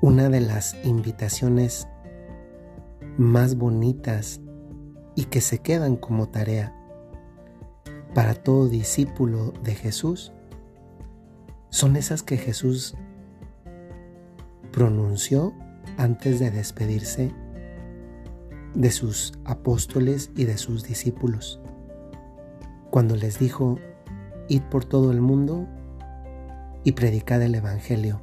una 0.00 0.28
de 0.28 0.40
las 0.40 0.76
invitaciones 0.84 1.88
más 3.16 3.56
bonitas 3.56 4.40
y 5.16 5.24
que 5.24 5.40
se 5.40 5.58
quedan 5.58 5.96
como 5.96 6.28
tarea 6.28 6.74
para 8.14 8.34
todo 8.34 8.68
discípulo 8.68 9.52
de 9.64 9.74
Jesús 9.74 10.32
son 11.70 11.96
esas 11.96 12.22
que 12.22 12.36
Jesús 12.36 12.94
pronunció 14.72 15.52
antes 15.96 16.38
de 16.38 16.50
despedirse 16.50 17.32
de 18.74 18.90
sus 18.92 19.32
apóstoles 19.44 20.30
y 20.36 20.44
de 20.44 20.56
sus 20.56 20.84
discípulos, 20.84 21.60
cuando 22.90 23.16
les 23.16 23.38
dijo, 23.38 23.78
id 24.48 24.62
por 24.70 24.84
todo 24.84 25.10
el 25.10 25.20
mundo 25.20 25.66
y 26.84 26.92
predicad 26.92 27.42
el 27.42 27.56
Evangelio 27.56 28.22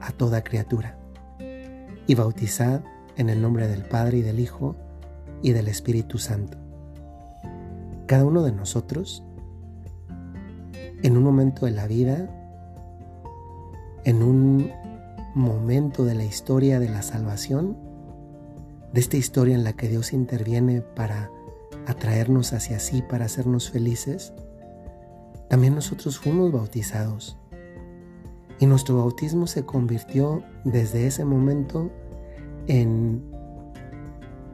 a 0.00 0.12
toda 0.12 0.44
criatura, 0.44 0.98
y 2.06 2.14
bautizad 2.14 2.82
en 3.16 3.28
el 3.28 3.40
nombre 3.40 3.68
del 3.68 3.82
Padre 3.84 4.18
y 4.18 4.22
del 4.22 4.40
Hijo 4.40 4.76
y 5.42 5.52
del 5.52 5.68
Espíritu 5.68 6.18
Santo. 6.18 6.58
Cada 8.06 8.24
uno 8.24 8.42
de 8.42 8.52
nosotros, 8.52 9.22
en 11.02 11.16
un 11.16 11.22
momento 11.22 11.66
de 11.66 11.72
la 11.72 11.86
vida, 11.86 12.30
en 14.04 14.22
un 14.22 14.70
momento 15.34 16.04
de 16.04 16.14
la 16.14 16.24
historia 16.24 16.78
de 16.78 16.88
la 16.88 17.02
salvación, 17.02 17.76
de 18.92 19.00
esta 19.00 19.16
historia 19.16 19.54
en 19.54 19.64
la 19.64 19.74
que 19.74 19.88
Dios 19.88 20.12
interviene 20.12 20.80
para 20.80 21.30
atraernos 21.86 22.52
hacia 22.52 22.78
sí, 22.78 23.02
para 23.02 23.26
hacernos 23.26 23.70
felices, 23.70 24.32
también 25.48 25.74
nosotros 25.74 26.18
fuimos 26.18 26.52
bautizados. 26.52 27.36
Y 28.58 28.66
nuestro 28.66 28.96
bautismo 28.96 29.46
se 29.46 29.64
convirtió 29.64 30.42
desde 30.64 31.06
ese 31.06 31.24
momento 31.24 31.90
en, 32.66 33.22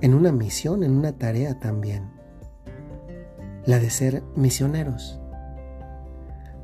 en 0.01 0.15
una 0.15 0.33
misión, 0.33 0.83
en 0.83 0.93
una 0.93 1.13
tarea 1.13 1.59
también, 1.59 2.11
la 3.65 3.79
de 3.79 3.91
ser 3.91 4.23
misioneros. 4.35 5.21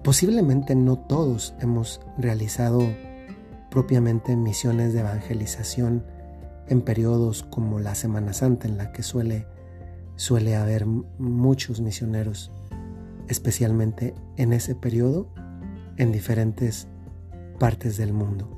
Posiblemente 0.03 0.75
no 0.75 0.98
todos 0.98 1.55
hemos 1.61 2.00
realizado 2.17 2.80
propiamente 3.70 4.36
misiones 4.36 4.92
de 4.92 5.00
evangelización 5.00 6.05
en 6.69 6.83
periodos 6.83 7.42
como 7.42 7.78
la 7.78 7.95
Semana 7.95 8.33
Santa, 8.33 8.69
en 8.69 8.78
la 8.78 8.92
que 8.92 9.02
suele, 9.02 9.47
suele 10.17 10.56
haber 10.56 10.86
muchos 10.86 11.80
misioneros, 11.80 12.52
especialmente 13.28 14.14
en 14.36 14.52
ese 14.52 14.75
periodo, 14.75 15.28
en 15.97 16.12
diferentes 16.12 16.89
partes 17.59 17.97
del 17.97 18.12
mundo. 18.12 18.48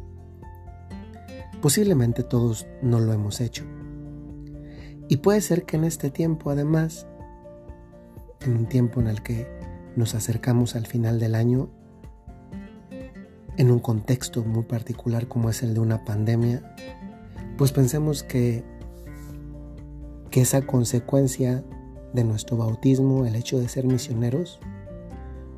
Posiblemente 1.60 2.22
todos 2.22 2.66
no 2.82 3.00
lo 3.00 3.12
hemos 3.12 3.40
hecho. 3.40 3.64
Y 5.08 5.18
puede 5.18 5.40
ser 5.40 5.64
que 5.64 5.76
en 5.76 5.84
este 5.84 6.10
tiempo, 6.10 6.50
además, 6.50 7.06
en 8.40 8.56
un 8.56 8.66
tiempo 8.66 9.00
en 9.00 9.08
el 9.08 9.22
que 9.22 9.46
nos 9.96 10.14
acercamos 10.14 10.76
al 10.76 10.86
final 10.86 11.18
del 11.18 11.34
año, 11.34 11.68
en 13.56 13.70
un 13.70 13.80
contexto 13.80 14.44
muy 14.44 14.62
particular 14.62 15.28
como 15.28 15.50
es 15.50 15.62
el 15.62 15.74
de 15.74 15.80
una 15.80 16.04
pandemia, 16.04 16.74
pues 17.58 17.72
pensemos 17.72 18.22
que, 18.22 18.64
que 20.30 20.40
esa 20.40 20.62
consecuencia 20.62 21.64
de 22.12 22.24
nuestro 22.24 22.56
bautismo, 22.56 23.26
el 23.26 23.36
hecho 23.36 23.58
de 23.58 23.68
ser 23.68 23.84
misioneros, 23.84 24.60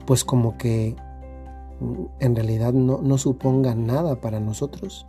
pues 0.06 0.24
como 0.24 0.58
que 0.58 0.96
en 2.20 2.36
realidad 2.36 2.72
no, 2.72 3.00
no 3.02 3.18
suponga 3.18 3.74
nada 3.74 4.20
para 4.20 4.40
nosotros. 4.40 5.06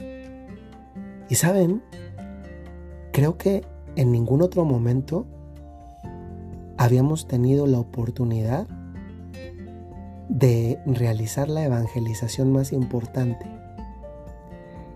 Y 1.30 1.36
saben, 1.36 1.82
creo 3.12 3.38
que 3.38 3.66
en 3.96 4.12
ningún 4.12 4.42
otro 4.42 4.66
momento 4.66 5.26
habíamos 6.78 7.28
tenido 7.28 7.68
la 7.68 7.80
oportunidad 7.80 8.68
de 10.30 10.80
realizar 10.86 11.48
la 11.50 11.64
evangelización 11.64 12.52
más 12.52 12.74
importante, 12.74 13.46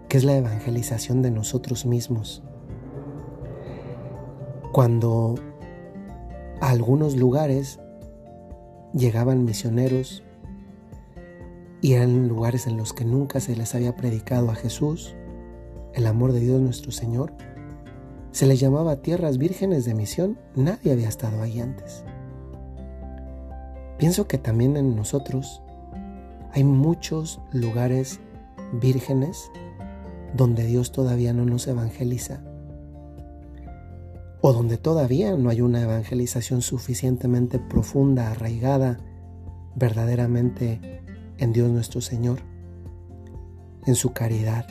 que 0.09 0.17
es 0.17 0.23
la 0.23 0.35
evangelización 0.35 1.21
de 1.21 1.31
nosotros 1.31 1.85
mismos. 1.85 2.43
Cuando 4.71 5.35
a 6.59 6.69
algunos 6.69 7.15
lugares 7.15 7.79
llegaban 8.93 9.45
misioneros 9.45 10.23
y 11.81 11.93
eran 11.93 12.27
lugares 12.27 12.67
en 12.67 12.77
los 12.77 12.93
que 12.93 13.05
nunca 13.05 13.39
se 13.39 13.55
les 13.55 13.75
había 13.75 13.95
predicado 13.95 14.49
a 14.49 14.55
Jesús, 14.55 15.15
el 15.93 16.07
amor 16.07 16.31
de 16.31 16.39
Dios 16.39 16.61
nuestro 16.61 16.91
Señor, 16.91 17.33
se 18.31 18.45
les 18.45 18.59
llamaba 18.59 19.01
tierras 19.01 19.37
vírgenes 19.37 19.85
de 19.85 19.93
misión, 19.93 20.37
nadie 20.55 20.91
había 20.91 21.09
estado 21.09 21.41
ahí 21.41 21.59
antes. 21.59 22.03
Pienso 23.97 24.27
que 24.27 24.37
también 24.37 24.77
en 24.77 24.95
nosotros 24.95 25.61
hay 26.53 26.63
muchos 26.63 27.41
lugares 27.51 28.19
vírgenes 28.73 29.49
donde 30.35 30.65
Dios 30.65 30.91
todavía 30.91 31.33
no 31.33 31.45
nos 31.45 31.67
evangeliza 31.67 32.41
o 34.41 34.53
donde 34.53 34.77
todavía 34.77 35.35
no 35.35 35.49
hay 35.49 35.61
una 35.61 35.81
evangelización 35.81 36.61
suficientemente 36.61 37.59
profunda, 37.59 38.31
arraigada 38.31 38.99
verdaderamente 39.75 41.01
en 41.37 41.53
Dios 41.53 41.69
nuestro 41.69 42.01
Señor, 42.01 42.39
en 43.85 43.95
su 43.95 44.13
caridad, 44.13 44.67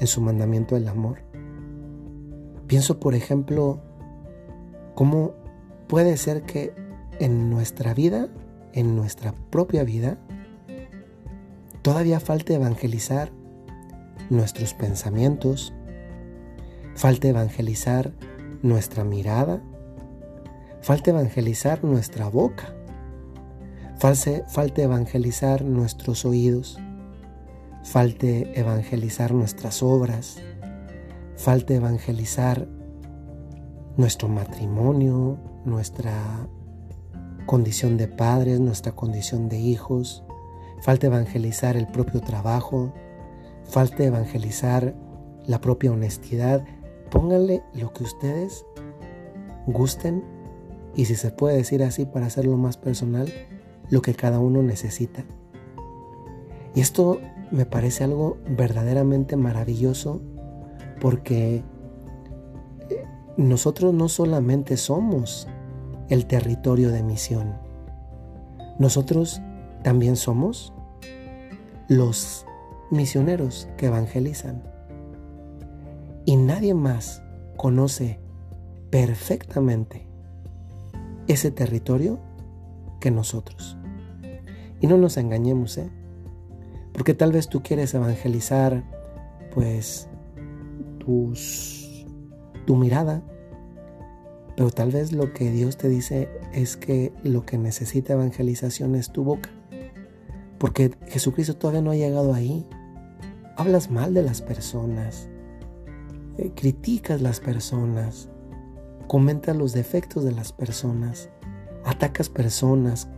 en 0.00 0.06
su 0.06 0.20
mandamiento 0.20 0.74
del 0.74 0.88
amor. 0.88 1.22
Pienso, 2.66 2.98
por 3.00 3.14
ejemplo, 3.14 3.80
cómo 4.94 5.34
puede 5.88 6.16
ser 6.16 6.42
que 6.42 6.74
en 7.20 7.50
nuestra 7.50 7.94
vida, 7.94 8.28
en 8.72 8.96
nuestra 8.96 9.32
propia 9.50 9.84
vida, 9.84 10.18
todavía 11.82 12.20
falta 12.20 12.54
evangelizar 12.54 13.30
nuestros 14.30 14.74
pensamientos, 14.74 15.74
falta 16.94 17.28
evangelizar 17.28 18.12
nuestra 18.62 19.04
mirada, 19.04 19.62
falta 20.80 21.10
evangelizar 21.10 21.84
nuestra 21.84 22.28
boca, 22.28 22.74
falta 23.98 24.82
evangelizar 24.82 25.62
nuestros 25.62 26.24
oídos, 26.24 26.78
falta 27.82 28.26
evangelizar 28.26 29.32
nuestras 29.32 29.82
obras, 29.82 30.38
falta 31.36 31.74
evangelizar 31.74 32.66
nuestro 33.96 34.28
matrimonio, 34.28 35.38
nuestra 35.64 36.48
condición 37.46 37.96
de 37.96 38.08
padres, 38.08 38.60
nuestra 38.60 38.92
condición 38.92 39.48
de 39.48 39.58
hijos, 39.58 40.24
falta 40.82 41.06
evangelizar 41.06 41.76
el 41.76 41.86
propio 41.86 42.20
trabajo, 42.20 42.92
falta 43.64 44.04
evangelizar 44.04 44.94
la 45.46 45.60
propia 45.60 45.92
honestidad. 45.92 46.64
Pónganle 47.10 47.62
lo 47.74 47.92
que 47.92 48.04
ustedes 48.04 48.64
gusten. 49.66 50.24
Y 50.94 51.06
si 51.06 51.16
se 51.16 51.30
puede 51.30 51.56
decir 51.56 51.82
así 51.82 52.06
para 52.06 52.26
hacerlo 52.26 52.56
más 52.56 52.76
personal, 52.76 53.32
lo 53.90 54.02
que 54.02 54.14
cada 54.14 54.38
uno 54.38 54.62
necesita. 54.62 55.24
Y 56.74 56.80
esto 56.80 57.20
me 57.50 57.66
parece 57.66 58.04
algo 58.04 58.38
verdaderamente 58.48 59.36
maravilloso 59.36 60.20
porque 61.00 61.62
eh, 62.90 63.04
nosotros 63.36 63.94
no 63.94 64.08
solamente 64.08 64.76
somos 64.76 65.46
el 66.08 66.26
territorio 66.26 66.90
de 66.90 67.02
misión. 67.02 67.54
Nosotros 68.78 69.40
también 69.82 70.16
somos 70.16 70.72
los 71.88 72.46
misioneros 72.90 73.68
que 73.76 73.86
evangelizan. 73.86 74.62
Y 76.24 76.36
nadie 76.36 76.74
más 76.74 77.22
conoce 77.56 78.18
perfectamente 78.90 80.06
ese 81.26 81.50
territorio 81.50 82.18
que 83.04 83.10
nosotros. 83.10 83.76
Y 84.80 84.86
no 84.86 84.96
nos 84.96 85.18
engañemos, 85.18 85.76
¿eh? 85.76 85.90
Porque 86.94 87.12
tal 87.12 87.32
vez 87.32 87.50
tú 87.50 87.62
quieres 87.62 87.92
evangelizar, 87.92 88.82
pues, 89.52 90.08
tus, 91.00 92.06
tu 92.64 92.76
mirada, 92.76 93.22
pero 94.56 94.70
tal 94.70 94.90
vez 94.90 95.12
lo 95.12 95.34
que 95.34 95.50
Dios 95.50 95.76
te 95.76 95.90
dice 95.90 96.30
es 96.54 96.78
que 96.78 97.12
lo 97.22 97.44
que 97.44 97.58
necesita 97.58 98.14
evangelización 98.14 98.94
es 98.94 99.12
tu 99.12 99.22
boca. 99.22 99.50
Porque 100.56 100.92
Jesucristo 101.08 101.58
todavía 101.58 101.82
no 101.82 101.90
ha 101.90 101.96
llegado 101.96 102.32
ahí. 102.32 102.66
Hablas 103.58 103.90
mal 103.90 104.14
de 104.14 104.22
las 104.22 104.40
personas. 104.40 105.28
Eh, 106.38 106.52
criticas 106.54 107.20
las 107.20 107.40
personas. 107.40 108.30
Comentas 109.08 109.54
los 109.54 109.74
defectos 109.74 110.24
de 110.24 110.32
las 110.32 110.54
personas. 110.54 111.28
Atacas 111.84 112.28
personas. 112.28 113.08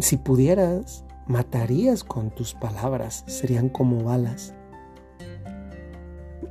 Si 0.00 0.16
pudieras, 0.16 1.04
matarías 1.26 2.04
con 2.04 2.30
tus 2.30 2.54
palabras. 2.54 3.24
Serían 3.26 3.68
como 3.68 4.04
balas. 4.04 4.54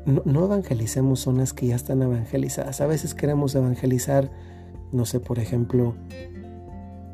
no, 0.05 0.45
evangelicemos 0.45 1.21
zonas 1.21 1.53
que 1.53 1.67
ya 1.67 1.75
están 1.75 2.01
evangelizadas. 2.01 2.81
A 2.81 2.87
veces 2.87 3.13
queremos 3.13 3.55
evangelizar, 3.55 4.29
no 4.91 5.05
sé, 5.05 5.19
por 5.19 5.39
ejemplo, 5.39 5.95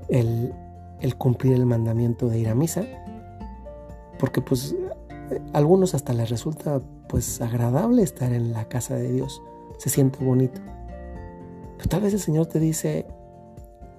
el, 0.09 0.53
el 1.01 1.15
cumplir 1.15 1.53
el 1.53 1.65
mandamiento 1.65 2.27
de 2.27 2.39
ir 2.39 2.49
a 2.49 2.55
misa, 2.55 2.83
porque 4.17 4.41
pues 4.41 4.75
a 5.53 5.57
algunos 5.57 5.93
hasta 5.95 6.13
les 6.13 6.29
resulta 6.29 6.81
pues 7.07 7.41
agradable 7.41 8.03
estar 8.03 8.33
en 8.33 8.51
la 8.51 8.65
casa 8.65 8.95
de 8.95 9.11
Dios, 9.11 9.41
se 9.77 9.89
siente 9.89 10.23
bonito. 10.23 10.61
Pero 11.77 11.89
tal 11.89 12.01
vez 12.01 12.13
el 12.13 12.19
Señor 12.19 12.47
te 12.47 12.59
dice, 12.59 13.07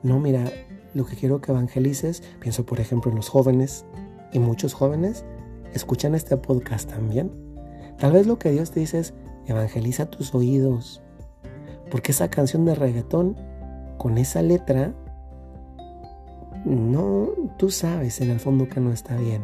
no, 0.02 0.18
mira, 0.18 0.50
lo 0.94 1.04
que 1.04 1.16
quiero 1.16 1.40
que 1.40 1.52
evangelices, 1.52 2.22
pienso 2.40 2.64
por 2.64 2.80
ejemplo 2.80 3.10
en 3.10 3.16
los 3.16 3.28
jóvenes, 3.28 3.84
y 4.32 4.38
muchos 4.38 4.74
jóvenes 4.74 5.24
escuchan 5.74 6.14
este 6.14 6.36
podcast 6.36 6.88
también. 6.88 7.30
Tal 7.98 8.12
vez 8.12 8.26
lo 8.26 8.38
que 8.38 8.50
Dios 8.50 8.70
te 8.70 8.80
dice 8.80 8.98
es, 8.98 9.14
evangeliza 9.46 10.06
tus 10.06 10.34
oídos, 10.34 11.02
porque 11.90 12.12
esa 12.12 12.30
canción 12.30 12.64
de 12.64 12.74
reggaetón, 12.74 13.36
con 13.98 14.16
esa 14.16 14.40
letra, 14.42 14.94
no, 16.64 17.28
tú 17.58 17.70
sabes 17.70 18.20
en 18.20 18.30
el 18.30 18.40
fondo 18.40 18.68
que 18.68 18.80
no 18.80 18.92
está 18.92 19.16
bien. 19.16 19.42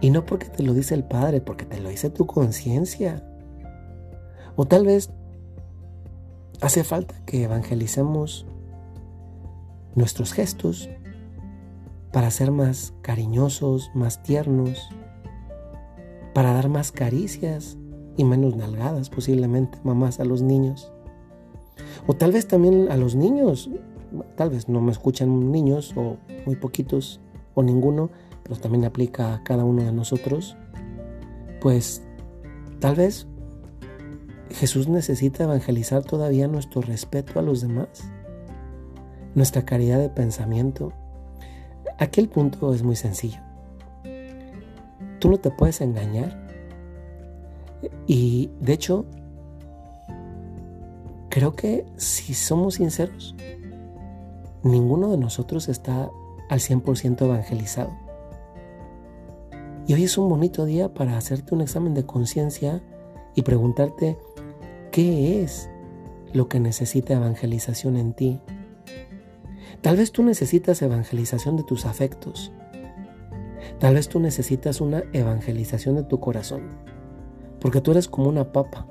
Y 0.00 0.10
no 0.10 0.24
porque 0.24 0.46
te 0.46 0.62
lo 0.62 0.74
dice 0.74 0.94
el 0.94 1.04
Padre, 1.04 1.40
porque 1.40 1.64
te 1.64 1.80
lo 1.80 1.88
dice 1.88 2.10
tu 2.10 2.26
conciencia. 2.26 3.24
O 4.56 4.64
tal 4.64 4.86
vez 4.86 5.10
hace 6.60 6.84
falta 6.84 7.14
que 7.26 7.44
evangelicemos 7.44 8.46
nuestros 9.98 10.32
gestos 10.32 10.88
para 12.12 12.30
ser 12.30 12.50
más 12.50 12.94
cariñosos, 13.02 13.90
más 13.94 14.22
tiernos, 14.22 14.88
para 16.32 16.54
dar 16.54 16.68
más 16.68 16.92
caricias 16.92 17.76
y 18.16 18.24
menos 18.24 18.56
nalgadas 18.56 19.10
posiblemente, 19.10 19.78
mamás, 19.84 20.20
a 20.20 20.24
los 20.24 20.40
niños. 20.40 20.92
O 22.06 22.14
tal 22.14 22.32
vez 22.32 22.48
también 22.48 22.90
a 22.90 22.96
los 22.96 23.14
niños, 23.14 23.70
tal 24.36 24.50
vez 24.50 24.68
no 24.68 24.80
me 24.80 24.92
escuchan 24.92 25.52
niños 25.52 25.92
o 25.96 26.16
muy 26.46 26.56
poquitos 26.56 27.20
o 27.54 27.62
ninguno, 27.62 28.10
pero 28.42 28.56
también 28.56 28.84
aplica 28.84 29.34
a 29.34 29.42
cada 29.42 29.64
uno 29.64 29.82
de 29.82 29.92
nosotros, 29.92 30.56
pues 31.60 32.02
tal 32.80 32.94
vez 32.94 33.26
Jesús 34.50 34.88
necesita 34.88 35.44
evangelizar 35.44 36.04
todavía 36.04 36.48
nuestro 36.48 36.80
respeto 36.80 37.38
a 37.38 37.42
los 37.42 37.60
demás, 37.60 38.10
nuestra 39.38 39.64
caridad 39.64 39.98
de 39.98 40.10
pensamiento. 40.10 40.92
Aquí 41.96 42.20
el 42.20 42.28
punto 42.28 42.74
es 42.74 42.82
muy 42.82 42.96
sencillo. 42.96 43.40
Tú 45.20 45.30
no 45.30 45.38
te 45.38 45.50
puedes 45.50 45.80
engañar. 45.80 46.46
Y 48.06 48.50
de 48.60 48.72
hecho, 48.72 49.06
creo 51.30 51.54
que 51.54 51.86
si 51.96 52.34
somos 52.34 52.74
sinceros, 52.74 53.34
ninguno 54.62 55.10
de 55.10 55.16
nosotros 55.16 55.68
está 55.68 56.10
al 56.48 56.58
100% 56.58 57.22
evangelizado. 57.22 57.92
Y 59.86 59.94
hoy 59.94 60.04
es 60.04 60.18
un 60.18 60.28
bonito 60.28 60.66
día 60.66 60.92
para 60.92 61.16
hacerte 61.16 61.54
un 61.54 61.62
examen 61.62 61.94
de 61.94 62.04
conciencia 62.04 62.82
y 63.34 63.42
preguntarte 63.42 64.18
qué 64.90 65.42
es 65.42 65.70
lo 66.32 66.48
que 66.48 66.60
necesita 66.60 67.14
evangelización 67.14 67.96
en 67.96 68.12
ti. 68.12 68.40
Tal 69.82 69.96
vez 69.96 70.12
tú 70.12 70.22
necesitas 70.22 70.82
evangelización 70.82 71.56
de 71.56 71.62
tus 71.62 71.86
afectos. 71.86 72.52
Tal 73.78 73.94
vez 73.94 74.08
tú 74.08 74.18
necesitas 74.18 74.80
una 74.80 75.04
evangelización 75.12 75.96
de 75.96 76.02
tu 76.02 76.18
corazón. 76.18 76.62
Porque 77.60 77.80
tú 77.80 77.92
eres 77.92 78.08
como 78.08 78.28
una 78.28 78.52
papa. 78.52 78.86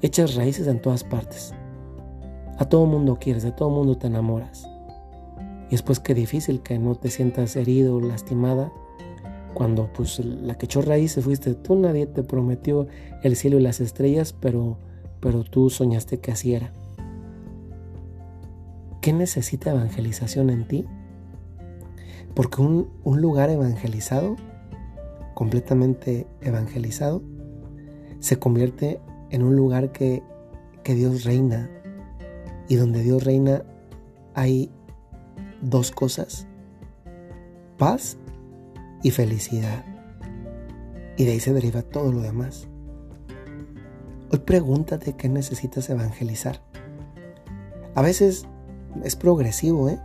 Echas 0.00 0.34
raíces 0.34 0.66
en 0.68 0.80
todas 0.80 1.04
partes. 1.04 1.54
A 2.58 2.68
todo 2.68 2.86
mundo 2.86 3.18
quieres, 3.20 3.42
de 3.42 3.52
todo 3.52 3.70
mundo 3.70 3.98
te 3.98 4.06
enamoras. 4.06 4.68
Y 5.68 5.72
después 5.72 6.00
qué 6.00 6.14
difícil 6.14 6.62
que 6.62 6.78
no 6.78 6.94
te 6.94 7.10
sientas 7.10 7.56
herido 7.56 7.96
o 7.96 8.00
lastimada 8.00 8.70
cuando 9.54 9.92
pues 9.92 10.18
la 10.18 10.56
que 10.56 10.66
echó 10.66 10.82
raíces 10.82 11.24
fuiste 11.24 11.54
tú, 11.54 11.76
nadie 11.76 12.06
te 12.06 12.22
prometió 12.22 12.86
el 13.22 13.36
cielo 13.36 13.58
y 13.58 13.62
las 13.62 13.80
estrellas, 13.80 14.32
pero, 14.32 14.78
pero 15.20 15.44
tú 15.44 15.70
soñaste 15.70 16.20
que 16.20 16.32
así 16.32 16.54
era. 16.54 16.72
¿Qué 19.02 19.12
necesita 19.12 19.72
evangelización 19.72 20.48
en 20.48 20.68
ti? 20.68 20.86
Porque 22.36 22.62
un, 22.62 22.88
un 23.02 23.20
lugar 23.20 23.50
evangelizado, 23.50 24.36
completamente 25.34 26.28
evangelizado, 26.40 27.20
se 28.20 28.38
convierte 28.38 29.00
en 29.30 29.42
un 29.42 29.56
lugar 29.56 29.90
que, 29.90 30.22
que 30.84 30.94
Dios 30.94 31.24
reina. 31.24 31.68
Y 32.68 32.76
donde 32.76 33.02
Dios 33.02 33.24
reina 33.24 33.64
hay 34.34 34.70
dos 35.60 35.90
cosas, 35.90 36.46
paz 37.78 38.18
y 39.02 39.10
felicidad. 39.10 39.84
Y 41.16 41.24
de 41.24 41.32
ahí 41.32 41.40
se 41.40 41.52
deriva 41.52 41.82
todo 41.82 42.12
lo 42.12 42.20
demás. 42.20 42.68
Hoy 44.30 44.38
pregúntate 44.38 45.14
qué 45.14 45.28
necesitas 45.28 45.90
evangelizar. 45.90 46.62
A 47.96 48.00
veces 48.00 48.46
es 49.04 49.16
progresivo, 49.16 49.88
¿eh? 49.88 49.98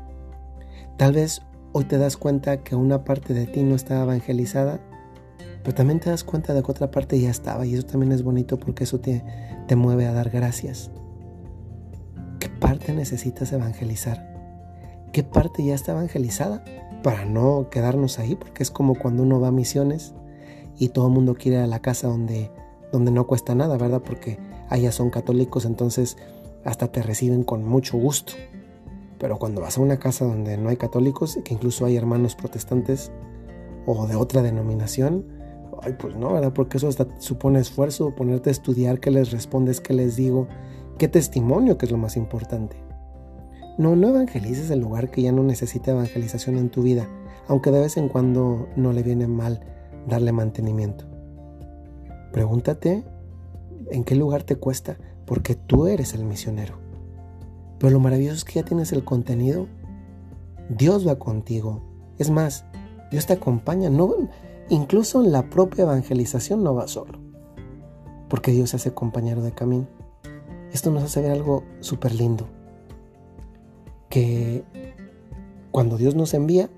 Tal 0.97 1.13
vez 1.13 1.41
hoy 1.73 1.85
te 1.85 1.97
das 1.97 2.17
cuenta 2.17 2.63
que 2.63 2.75
una 2.75 3.03
parte 3.03 3.33
de 3.33 3.45
ti 3.45 3.63
no 3.63 3.75
estaba 3.75 4.03
evangelizada, 4.03 4.79
pero 5.63 5.75
también 5.75 5.99
te 5.99 6.09
das 6.09 6.23
cuenta 6.23 6.53
de 6.53 6.63
que 6.63 6.71
otra 6.71 6.91
parte 6.91 7.19
ya 7.19 7.29
estaba 7.29 7.65
y 7.65 7.73
eso 7.73 7.85
también 7.85 8.11
es 8.11 8.23
bonito 8.23 8.57
porque 8.57 8.85
eso 8.85 8.99
te, 8.99 9.23
te 9.67 9.75
mueve 9.75 10.07
a 10.07 10.13
dar 10.13 10.29
gracias. 10.29 10.91
¿Qué 12.39 12.49
parte 12.49 12.93
necesitas 12.93 13.51
evangelizar? 13.51 14.35
¿Qué 15.11 15.23
parte 15.23 15.63
ya 15.63 15.75
está 15.75 15.91
evangelizada? 15.91 16.63
para 17.03 17.25
no 17.25 17.69
quedarnos 17.69 18.19
ahí, 18.19 18.35
porque 18.35 18.63
es 18.63 18.71
como 18.71 18.95
cuando 18.95 19.23
uno 19.23 19.39
va 19.39 19.49
a 19.49 19.51
misiones 19.51 20.13
y 20.77 20.89
todo 20.89 21.07
el 21.07 21.13
mundo 21.13 21.35
quiere 21.35 21.57
ir 21.57 21.63
a 21.63 21.67
la 21.67 21.79
casa 21.79 22.07
donde, 22.07 22.51
donde 22.91 23.11
no 23.11 23.27
cuesta 23.27 23.55
nada, 23.55 23.77
¿verdad? 23.77 24.01
Porque 24.05 24.39
allá 24.69 24.91
son 24.91 25.09
católicos, 25.09 25.65
entonces 25.65 26.17
hasta 26.65 26.91
te 26.91 27.01
reciben 27.01 27.43
con 27.43 27.63
mucho 27.63 27.97
gusto. 27.97 28.33
Pero 29.19 29.39
cuando 29.39 29.61
vas 29.61 29.77
a 29.77 29.81
una 29.81 29.97
casa 29.97 30.25
donde 30.25 30.57
no 30.57 30.69
hay 30.69 30.77
católicos, 30.77 31.39
que 31.43 31.53
incluso 31.53 31.85
hay 31.85 31.95
hermanos 31.95 32.35
protestantes 32.35 33.11
o 33.85 34.05
de 34.07 34.15
otra 34.15 34.41
denominación, 34.41 35.25
ay, 35.81 35.95
pues 35.97 36.15
no, 36.15 36.33
¿verdad? 36.33 36.53
Porque 36.53 36.77
eso 36.77 36.87
hasta 36.87 37.07
supone 37.19 37.59
esfuerzo, 37.59 38.15
ponerte 38.15 38.49
a 38.49 38.51
estudiar 38.51 38.99
qué 38.99 39.11
les 39.11 39.31
respondes, 39.31 39.81
qué 39.81 39.93
les 39.93 40.15
digo, 40.15 40.47
qué 40.97 41.07
testimonio, 41.07 41.77
que 41.77 41.85
es 41.85 41.91
lo 41.91 41.97
más 41.97 42.17
importante. 42.17 42.77
No, 43.77 43.95
no 43.95 44.09
evangelices 44.09 44.69
el 44.71 44.79
lugar 44.79 45.11
que 45.11 45.21
ya 45.21 45.31
no 45.31 45.43
necesita 45.43 45.91
evangelización 45.91 46.57
en 46.57 46.69
tu 46.69 46.81
vida, 46.81 47.07
aunque 47.47 47.71
de 47.71 47.79
vez 47.79 47.97
en 47.97 48.09
cuando 48.09 48.67
no 48.75 48.91
le 48.91 49.03
viene 49.03 49.27
mal 49.27 49.61
darle 50.07 50.31
mantenimiento. 50.31 51.05
Pregúntate 52.31 53.03
en 53.91 54.03
qué 54.03 54.15
lugar 54.15 54.43
te 54.43 54.55
cuesta, 54.55 54.97
porque 55.25 55.55
tú 55.55 55.87
eres 55.87 56.13
el 56.13 56.23
misionero. 56.23 56.86
Pero 57.79 57.91
lo 57.91 57.99
maravilloso 57.99 58.37
es 58.37 58.45
que 58.45 58.59
ya 58.59 58.65
tienes 58.65 58.91
el 58.91 59.03
contenido. 59.03 59.67
Dios 60.69 61.07
va 61.07 61.17
contigo. 61.19 61.81
Es 62.17 62.29
más, 62.29 62.65
Dios 63.11 63.25
te 63.25 63.33
acompaña. 63.33 63.89
No, 63.89 64.13
incluso 64.69 65.23
en 65.23 65.31
la 65.31 65.49
propia 65.49 65.83
evangelización 65.83 66.63
no 66.63 66.73
va 66.73 66.87
solo. 66.87 67.19
Porque 68.29 68.51
Dios 68.51 68.71
se 68.71 68.77
hace 68.77 68.93
compañero 68.93 69.41
de 69.41 69.51
camino. 69.51 69.87
Esto 70.73 70.91
nos 70.91 71.03
hace 71.03 71.21
ver 71.21 71.31
algo 71.31 71.63
súper 71.79 72.13
lindo 72.13 72.47
que 74.09 74.63
cuando 75.71 75.97
Dios 75.97 76.15
nos 76.15 76.33
envía, 76.33 76.69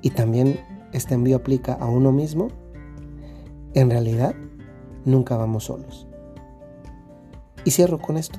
y 0.00 0.10
también 0.10 0.58
este 0.92 1.14
envío 1.14 1.36
aplica 1.36 1.74
a 1.74 1.86
uno 1.86 2.12
mismo, 2.12 2.48
en 3.74 3.90
realidad 3.90 4.34
nunca 5.04 5.36
vamos 5.36 5.64
solos. 5.64 6.06
Y 7.64 7.70
cierro 7.70 8.00
con 8.00 8.16
esto. 8.16 8.38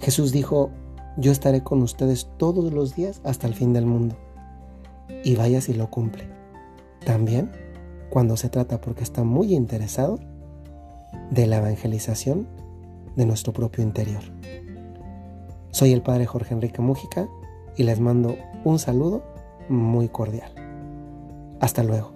Jesús 0.00 0.32
dijo, 0.32 0.70
yo 1.16 1.32
estaré 1.32 1.62
con 1.62 1.82
ustedes 1.82 2.28
todos 2.36 2.72
los 2.72 2.94
días 2.94 3.20
hasta 3.24 3.46
el 3.46 3.54
fin 3.54 3.72
del 3.72 3.86
mundo. 3.86 4.16
Y 5.24 5.36
vaya 5.36 5.60
si 5.60 5.72
lo 5.72 5.90
cumple. 5.90 6.28
También 7.04 7.50
cuando 8.10 8.36
se 8.36 8.48
trata, 8.48 8.80
porque 8.80 9.02
está 9.02 9.24
muy 9.24 9.54
interesado, 9.54 10.18
de 11.30 11.46
la 11.46 11.58
evangelización 11.58 12.46
de 13.16 13.26
nuestro 13.26 13.52
propio 13.52 13.82
interior. 13.82 14.22
Soy 15.70 15.92
el 15.92 16.02
padre 16.02 16.26
Jorge 16.26 16.54
Enrique 16.54 16.80
Mújica 16.80 17.28
y 17.76 17.82
les 17.82 18.00
mando 18.00 18.36
un 18.64 18.78
saludo 18.78 19.22
muy 19.68 20.08
cordial. 20.08 20.50
Hasta 21.60 21.82
luego. 21.82 22.15